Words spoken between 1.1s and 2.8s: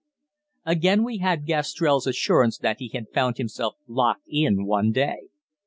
had Gastrell's assurance that